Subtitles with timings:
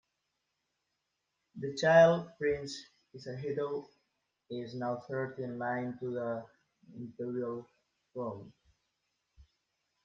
[1.59, 2.75] The child, Prince
[3.13, 3.85] Hisahito,
[4.49, 6.45] is now third in line to the
[6.97, 7.67] Imperial
[8.11, 8.51] Throne.